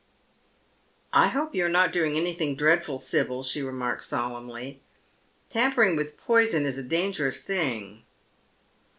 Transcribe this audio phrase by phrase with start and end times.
[1.13, 4.81] "I hope you are not doing anything dreadful, Sibyl," she /emarks solemnly."
[5.51, 8.01] Tampering with poison is a dangerous thing."